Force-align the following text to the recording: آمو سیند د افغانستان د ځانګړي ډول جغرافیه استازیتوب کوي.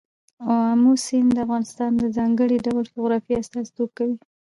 آمو 0.55 0.93
سیند 1.05 1.29
د 1.33 1.37
افغانستان 1.45 1.91
د 1.97 2.03
ځانګړي 2.17 2.57
ډول 2.65 2.85
جغرافیه 2.93 3.37
استازیتوب 3.39 3.89
کوي. 3.97 4.15